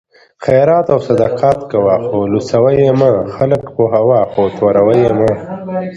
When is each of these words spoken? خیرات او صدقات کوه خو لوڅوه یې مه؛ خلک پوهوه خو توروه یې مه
خیرات 0.45 0.87
او 0.93 0.99
صدقات 1.07 1.59
کوه 1.71 1.95
خو 2.05 2.17
لوڅوه 2.31 2.71
یې 2.79 2.89
مه؛ 2.99 3.11
خلک 3.35 3.63
پوهوه 3.75 4.21
خو 4.31 4.41
توروه 4.57 4.93
یې 5.01 5.11
مه 5.17 5.31